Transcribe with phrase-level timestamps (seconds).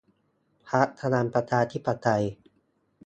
[0.69, 2.23] พรรคพลังประชาธิปไตย